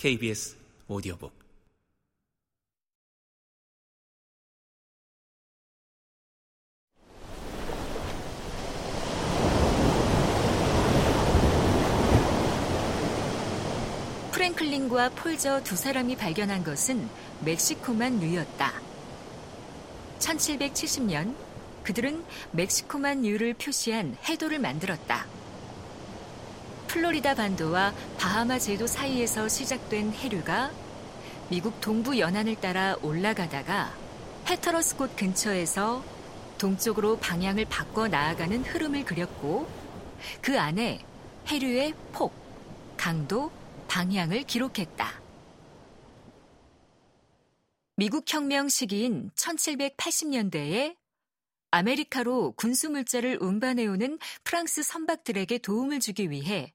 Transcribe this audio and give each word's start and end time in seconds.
KBS 0.00 0.56
오디오북 0.88 1.30
프랭클린과 14.32 15.10
폴저 15.10 15.62
두 15.64 15.76
사람이 15.76 16.16
발견한 16.16 16.64
것은 16.64 17.06
멕시코만 17.44 18.20
뉴였다. 18.20 18.72
1770년 20.18 21.34
그들은 21.84 22.24
멕시코만 22.52 23.20
뉴를 23.20 23.52
표시한 23.52 24.16
해도를 24.26 24.60
만들었다. 24.60 25.39
플로리다 26.90 27.36
반도와 27.36 27.94
바하마 28.18 28.58
제도 28.58 28.88
사이에서 28.88 29.46
시작된 29.46 30.12
해류가 30.12 30.72
미국 31.48 31.80
동부 31.80 32.18
연안을 32.18 32.56
따라 32.56 32.96
올라가다가 33.00 33.94
해터러스 34.48 34.96
곳 34.96 35.14
근처에서 35.14 36.04
동쪽으로 36.58 37.18
방향을 37.18 37.66
바꿔 37.66 38.08
나아가는 38.08 38.64
흐름을 38.64 39.04
그렸고 39.04 39.70
그 40.42 40.58
안에 40.58 41.04
해류의 41.46 41.94
폭, 42.10 42.34
강도, 42.96 43.52
방향을 43.86 44.42
기록했다. 44.42 45.22
미국 47.94 48.24
혁명 48.26 48.68
시기인 48.68 49.30
1780년대에 49.36 50.96
아메리카로 51.70 52.54
군수 52.56 52.90
물자를 52.90 53.38
운반해오는 53.40 54.18
프랑스 54.42 54.82
선박들에게 54.82 55.58
도움을 55.58 56.00
주기 56.00 56.30
위해 56.30 56.74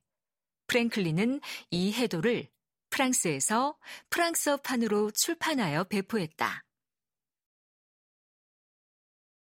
프랭클린은 0.68 1.42
이 1.72 1.94
해도를 1.94 2.50
프랑스에서 2.90 3.78
프랑스어판으로 4.10 5.12
출판하여 5.12 5.84
배포했다. 5.86 6.64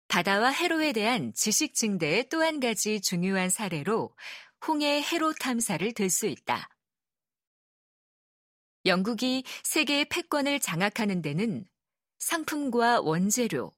바다와 0.08 0.50
해로에 0.50 0.92
대한 0.92 1.32
지식 1.34 1.74
증대의 1.74 2.28
또 2.28 2.40
한 2.42 2.60
가지 2.60 3.00
중요한 3.00 3.50
사례로 3.50 4.14
홍해 4.66 5.02
해로 5.02 5.32
탐사를 5.34 5.92
들 5.92 6.10
수 6.10 6.26
있다. 6.26 6.68
영국이 8.86 9.44
세계의 9.64 10.06
패권을 10.06 10.60
장악하는 10.60 11.20
데는 11.20 11.66
상품과 12.18 13.00
원재료, 13.00 13.74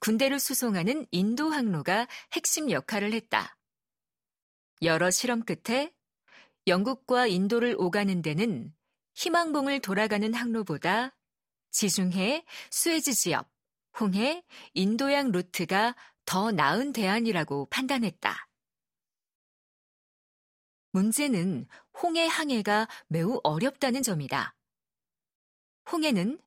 군대를 0.00 0.40
수송하는 0.40 1.06
인도 1.12 1.50
항로가 1.50 2.08
핵심 2.32 2.70
역할을 2.70 3.12
했다. 3.12 3.56
여러 4.82 5.10
실험 5.10 5.44
끝에 5.44 5.92
영국과 6.68 7.26
인도를 7.26 7.74
오가는 7.78 8.22
데는 8.22 8.72
희망봉을 9.14 9.80
돌아가는 9.80 10.32
항로보다 10.32 11.16
지중해, 11.70 12.44
수에즈 12.70 13.12
지역, 13.12 13.50
홍해, 13.98 14.44
인도양 14.74 15.32
루트가 15.32 15.96
더 16.24 16.52
나은 16.52 16.92
대안이라고 16.92 17.66
판단했다. 17.66 18.48
문제는 20.92 21.66
홍해 22.00 22.26
항해가 22.26 22.88
매우 23.08 23.40
어렵다는 23.42 24.02
점이다. 24.02 24.54
홍해는 25.90 26.40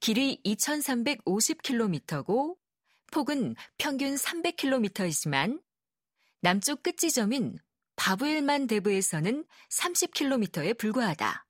길이 0.00 0.40
2350km고 0.44 2.56
폭은 3.10 3.54
평균 3.78 4.14
300km이지만 4.14 5.62
남쪽 6.40 6.82
끝 6.82 6.96
지점인 6.96 7.58
바브엘만 7.96 8.66
대부에서는 8.66 9.44
30km에 9.70 10.76
불과하다. 10.76 11.46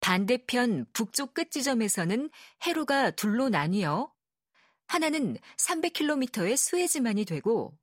반대편 0.00 0.86
북쪽 0.92 1.34
끝 1.34 1.50
지점에서는 1.50 2.30
해로가 2.62 3.10
둘로 3.10 3.48
나뉘어 3.48 4.12
하나는 4.86 5.36
300km의 5.56 6.56
수에즈만이 6.56 7.24
되고 7.24 7.76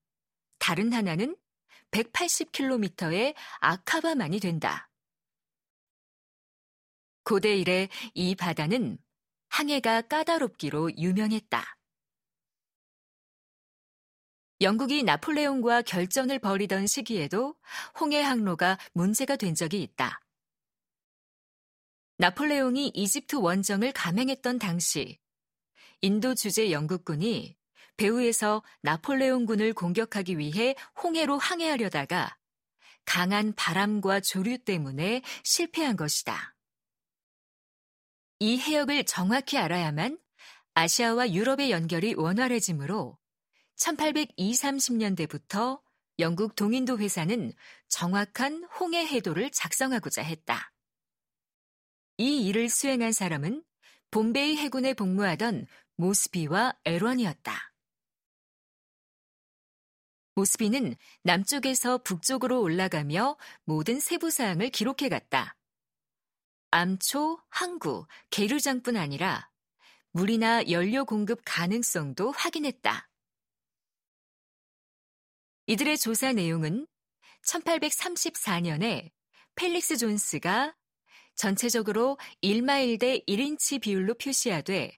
다른 0.58 0.94
하나는 0.94 1.36
180km의 1.92 3.36
아카바만이 3.60 4.40
된다. 4.40 4.90
고대 7.24 7.56
이래 7.56 7.90
이 8.14 8.36
바다는 8.36 8.98
항해가 9.50 10.02
까다롭기로 10.04 10.98
유명했다. 10.98 11.78
영국이 14.62 15.04
나폴레옹과 15.04 15.82
결전을 15.82 16.40
벌이던 16.40 16.88
시기에도 16.88 17.56
홍해 18.00 18.22
항로가 18.22 18.78
문제가 18.94 19.36
된 19.36 19.54
적이 19.54 19.82
있다. 19.84 20.22
나폴레옹이 22.18 22.92
이집트 22.94 23.36
원정을 23.36 23.92
감행했던 23.92 24.60
당시 24.60 25.20
인도 26.00 26.34
주재 26.34 26.72
영국군이 26.72 27.58
배후에서 27.98 28.64
나폴레옹군을 28.82 29.74
공격하기 29.74 30.38
위해 30.38 30.76
홍해로 31.04 31.38
항해하려다가 31.38 32.38
강한 33.04 33.54
바람과 33.54 34.22
조류 34.22 34.58
때문에 34.60 35.22
실패한 35.44 35.98
것이다. 35.98 36.56
이 38.40 38.58
해역을 38.58 39.06
정확히 39.06 39.58
알아야만 39.58 40.18
아시아와 40.74 41.32
유럽의 41.32 41.72
연결이 41.72 42.14
원활해지므로 42.16 43.18
1820-30년대부터 43.78 45.82
영국 46.20 46.56
동인도 46.56 46.98
회사는 46.98 47.52
정확한 47.90 48.64
홍해 48.80 49.06
해도를 49.06 49.52
작성하고자 49.52 50.22
했다. 50.22 50.72
이 52.18 52.48
일을 52.48 52.70
수행한 52.70 53.12
사람은 53.12 53.64
본베이 54.12 54.56
해군에 54.56 54.94
복무하던 54.94 55.68
모스비와 55.98 56.74
에런이었다. 56.86 57.74
모스비는 60.36 60.96
남쪽에서 61.24 62.00
북쪽으로 62.00 62.62
올라가며 62.62 63.38
모든 63.64 64.00
세부 64.00 64.30
사항을 64.30 64.70
기록해 64.70 65.10
갔다. 65.10 65.56
암초, 66.72 67.42
항구, 67.50 68.06
계류장뿐 68.32 68.98
아니라 68.98 69.50
물이나 70.12 70.70
연료 70.70 71.06
공급 71.06 71.42
가능성도 71.46 72.32
확인했다. 72.32 73.10
이들의 75.68 75.98
조사 75.98 76.32
내용은 76.32 76.88
1834년에 77.48 79.12
펠릭스 79.56 79.98
존스가 79.98 80.76
전체적으로 81.36 82.18
1마일 82.44 83.00
대 83.00 83.20
1인치 83.28 83.82
비율로 83.82 84.16
표시하되 84.16 84.96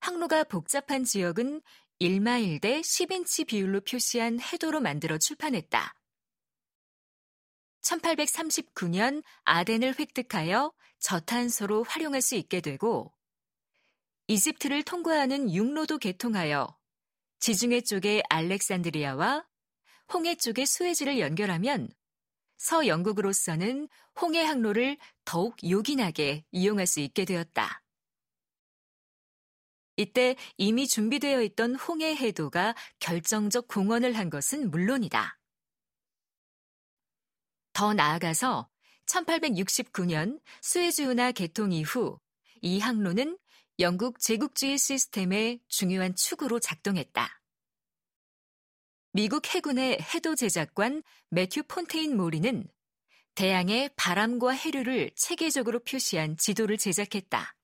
항로가 0.00 0.44
복잡한 0.44 1.04
지역은 1.04 1.62
1마일 2.00 2.60
대 2.60 2.80
10인치 2.80 3.46
비율로 3.46 3.80
표시한 3.82 4.40
해도로 4.40 4.80
만들어 4.80 5.16
출판했다. 5.18 5.94
1839년 7.82 9.22
아덴을 9.44 9.98
획득하여 9.98 10.72
저탄소로 10.98 11.84
활용할 11.84 12.20
수 12.20 12.34
있게 12.36 12.60
되고 12.60 13.12
이집트를 14.26 14.82
통과하는 14.82 15.52
육로도 15.52 15.98
개통하여 15.98 16.76
지중해 17.40 17.80
쪽의 17.80 18.22
알렉산드리아와 18.28 19.44
홍해 20.12 20.36
쪽의 20.36 20.66
수에즈를 20.66 21.18
연결하면 21.20 21.88
서영국으로서는 22.58 23.88
홍해 24.20 24.44
항로를 24.44 24.96
더욱 25.24 25.56
요긴하게 25.68 26.44
이용할 26.52 26.86
수 26.86 27.00
있게 27.00 27.24
되었다. 27.24 27.82
이때 29.96 30.36
이미 30.56 30.86
준비되어 30.86 31.42
있던 31.42 31.74
홍해 31.74 32.14
해도가 32.14 32.74
결정적 32.98 33.68
공헌을 33.68 34.16
한 34.16 34.30
것은 34.30 34.70
물론이다. 34.70 35.38
더 37.72 37.94
나아가서 37.94 38.68
1869년 39.06 40.40
스웨즈 40.60 41.02
운하 41.02 41.32
개통 41.32 41.72
이후 41.72 42.18
이 42.60 42.78
항로는 42.78 43.38
영국 43.80 44.20
제국주의 44.20 44.78
시스템의 44.78 45.60
중요한 45.68 46.14
축으로 46.14 46.60
작동했다. 46.60 47.41
미국 49.14 49.46
해군의 49.54 49.98
해도 50.14 50.34
제작관 50.34 51.02
매튜 51.28 51.62
폰테인 51.64 52.16
모리는 52.16 52.66
대양의 53.34 53.90
바람과 53.94 54.52
해류를 54.52 55.10
체계적으로 55.16 55.80
표시한 55.80 56.38
지도를 56.38 56.78
제작했다. 56.78 57.54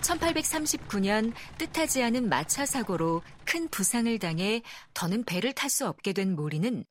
(1839년) 0.00 1.34
뜻하지 1.58 2.02
않은 2.02 2.28
마차 2.30 2.64
사고로 2.64 3.22
큰 3.44 3.68
부상을 3.68 4.18
당해 4.18 4.62
더는 4.94 5.24
배를 5.24 5.52
탈 5.52 5.68
수 5.68 5.86
없게 5.86 6.14
된 6.14 6.34
모리는 6.34 6.84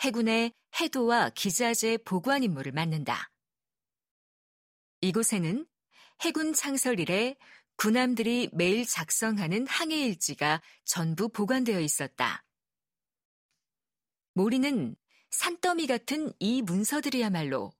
해군의 0.00 0.52
해도와 0.80 1.30
기자재 1.30 1.98
보관 2.04 2.42
임무를 2.42 2.72
맡는다. 2.72 3.30
이곳에는 5.00 5.66
해군 6.22 6.52
창설 6.52 7.00
이래 7.00 7.36
군함들이 7.76 8.50
매일 8.52 8.86
작성하는 8.86 9.66
항해 9.66 10.06
일지가 10.06 10.62
전부 10.84 11.28
보관되어 11.28 11.80
있었다. 11.80 12.44
모리는 14.32 14.96
산더미 15.30 15.86
같은 15.86 16.32
이 16.38 16.62
문서들이야말로 16.62 17.72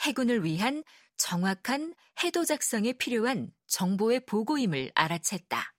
해군을 0.00 0.44
위한 0.44 0.84
정확한 1.16 1.94
해도 2.22 2.44
작성에 2.44 2.92
필요한 2.94 3.52
정보의 3.66 4.26
보고임을 4.26 4.92
알아챘다. 4.94 5.71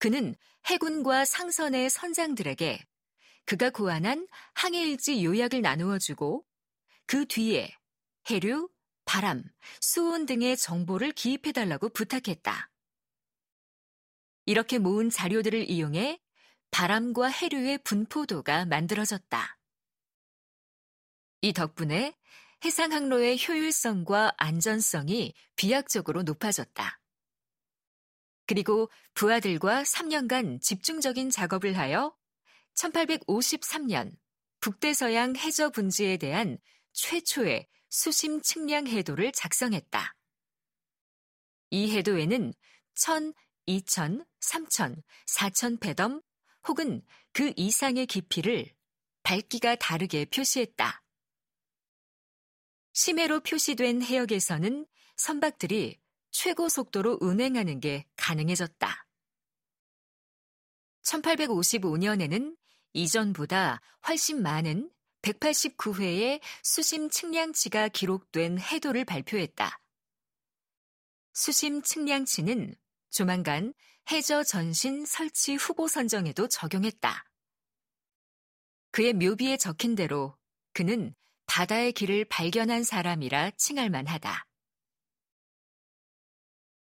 그는 0.00 0.34
해군과 0.66 1.26
상선의 1.26 1.90
선장들에게 1.90 2.84
그가 3.44 3.70
고안한 3.70 4.26
항해일지 4.54 5.24
요약을 5.24 5.60
나누어 5.60 5.98
주고 5.98 6.44
그 7.06 7.26
뒤에 7.26 7.70
해류, 8.28 8.70
바람, 9.04 9.44
수온 9.80 10.24
등의 10.24 10.56
정보를 10.56 11.12
기입해달라고 11.12 11.90
부탁했다. 11.90 12.70
이렇게 14.46 14.78
모은 14.78 15.10
자료들을 15.10 15.68
이용해 15.68 16.18
바람과 16.70 17.28
해류의 17.28 17.78
분포도가 17.84 18.64
만들어졌다. 18.64 19.58
이 21.42 21.52
덕분에 21.52 22.14
해상 22.64 22.92
항로의 22.92 23.38
효율성과 23.46 24.32
안전성이 24.38 25.34
비약적으로 25.56 26.22
높아졌다. 26.22 26.99
그리고 28.50 28.90
부하들과 29.14 29.84
3년간 29.84 30.60
집중적인 30.60 31.30
작업을 31.30 31.78
하여 31.78 32.12
1853년 32.74 34.16
북대서양 34.58 35.36
해저 35.36 35.70
분지에 35.70 36.16
대한 36.16 36.58
최초의 36.92 37.68
수심 37.90 38.42
측량 38.42 38.88
해도를 38.88 39.30
작성했다. 39.30 40.16
이 41.70 41.96
해도에는 41.96 42.52
1000, 42.96 43.34
2000, 43.66 44.24
3000, 44.40 44.96
4000 45.26 45.78
배덤 45.78 46.20
혹은 46.66 47.02
그 47.32 47.52
이상의 47.54 48.06
깊이를 48.06 48.74
밝기가 49.22 49.76
다르게 49.76 50.24
표시했다. 50.24 51.04
심해로 52.94 53.44
표시된 53.44 54.02
해역에서는 54.02 54.86
선박들이 55.14 56.00
최고 56.30 56.68
속도로 56.68 57.18
운행하는 57.20 57.80
게 57.80 58.06
가능해졌다. 58.16 59.06
1855년에는 61.02 62.56
이전보다 62.92 63.80
훨씬 64.06 64.42
많은 64.42 64.90
189회의 65.22 66.40
수심 66.62 67.10
측량치가 67.10 67.88
기록된 67.88 68.58
해도를 68.58 69.04
발표했다. 69.04 69.80
수심 71.32 71.82
측량치는 71.82 72.74
조만간 73.10 73.74
해저 74.10 74.42
전신 74.42 75.04
설치 75.06 75.54
후보 75.54 75.88
선정에도 75.88 76.48
적용했다. 76.48 77.24
그의 78.92 79.12
묘비에 79.14 79.56
적힌 79.56 79.94
대로 79.94 80.36
그는 80.72 81.14
바다의 81.46 81.92
길을 81.92 82.24
발견한 82.26 82.84
사람이라 82.84 83.52
칭할 83.52 83.90
만하다. 83.90 84.49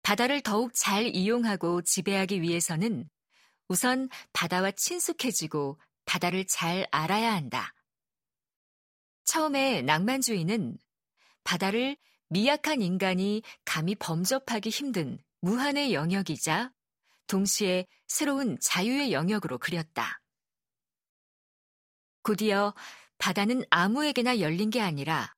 바다를 0.03 0.41
더욱 0.41 0.71
잘 0.73 1.15
이용하고 1.15 1.81
지배하기 1.81 2.41
위해서는 2.41 3.09
우선 3.67 4.09
바다와 4.33 4.71
친숙해지고 4.71 5.79
바다를 6.05 6.45
잘 6.45 6.87
알아야 6.91 7.33
한다. 7.33 7.73
처음에 9.25 9.81
낭만주의는 9.83 10.77
바다를 11.43 11.95
미약한 12.27 12.81
인간이 12.81 13.43
감히 13.65 13.95
범접하기 13.95 14.69
힘든 14.69 15.19
무한의 15.41 15.93
영역이자 15.93 16.71
동시에 17.27 17.87
새로운 18.07 18.57
자유의 18.61 19.13
영역으로 19.13 19.57
그렸다. 19.57 20.19
곧이어 22.23 22.73
바다는 23.17 23.63
아무에게나 23.69 24.39
열린 24.39 24.69
게 24.69 24.81
아니라 24.81 25.33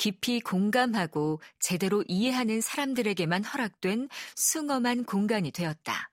깊이 0.00 0.40
공감하고 0.40 1.42
제대로 1.58 2.02
이해하는 2.08 2.62
사람들에게만 2.62 3.44
허락된 3.44 4.08
숭엄한 4.34 5.04
공간이 5.04 5.50
되었다. 5.50 6.10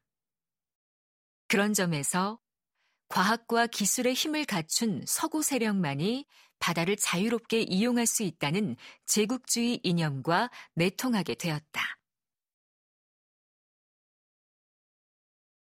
그런 1.48 1.74
점에서 1.74 2.38
과학과 3.08 3.66
기술의 3.66 4.14
힘을 4.14 4.44
갖춘 4.44 5.06
서구 5.08 5.42
세력만이 5.42 6.26
바다를 6.60 6.98
자유롭게 6.98 7.62
이용할 7.62 8.08
수 8.08 8.24
있다는 8.24 8.76
제국주의 9.06 9.80
이념과 9.84 10.52
내통하게 10.74 11.36
되었다. 11.36 11.97